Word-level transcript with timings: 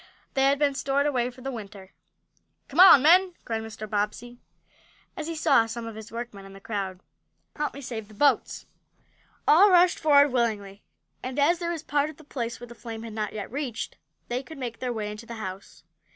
They 0.33 0.45
had 0.45 0.57
been 0.57 0.73
stored 0.73 1.05
away 1.05 1.29
for 1.29 1.41
the 1.41 1.51
winter. 1.51 1.91
"Come 2.69 2.79
on, 2.79 3.03
men!" 3.03 3.35
cried 3.45 3.61
Mr. 3.61 3.87
Bobbsey, 3.87 4.39
as 5.15 5.27
he 5.27 5.35
saw 5.35 5.67
some 5.67 5.85
of 5.85 5.93
his 5.93 6.11
workmen 6.11 6.43
in 6.43 6.53
the 6.53 6.59
crowd. 6.59 7.01
"Help 7.55 7.75
me 7.75 7.81
save 7.81 8.07
the 8.07 8.15
boats!" 8.15 8.65
All 9.47 9.69
rushed 9.69 9.99
forward 9.99 10.31
willingly, 10.33 10.81
and, 11.21 11.37
as 11.37 11.59
there 11.59 11.69
was 11.69 11.83
part 11.83 12.09
of 12.09 12.17
the 12.17 12.23
place 12.23 12.59
where 12.59 12.65
the 12.65 12.73
flames 12.73 13.03
had 13.03 13.13
not 13.13 13.33
yet 13.33 13.51
reached, 13.51 13.95
they 14.27 14.41
could 14.41 14.57
make 14.57 14.79
their 14.79 14.91
way 14.91 15.11
into 15.11 15.27
the 15.27 15.35
house. 15.35 15.83